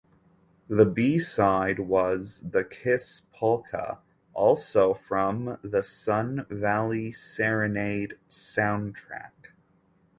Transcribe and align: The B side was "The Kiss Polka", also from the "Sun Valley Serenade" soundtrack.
The 0.67 0.83
B 0.87 1.19
side 1.19 1.77
was 1.79 2.39
"The 2.49 2.63
Kiss 2.63 3.21
Polka", 3.31 3.97
also 4.33 4.95
from 4.95 5.59
the 5.61 5.83
"Sun 5.83 6.47
Valley 6.49 7.11
Serenade" 7.11 8.17
soundtrack. 8.27 9.51